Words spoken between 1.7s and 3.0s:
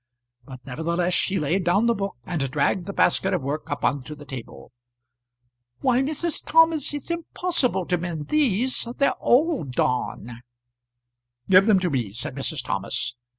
the book, and dragged the